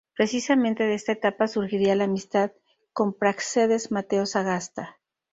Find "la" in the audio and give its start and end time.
1.95-2.05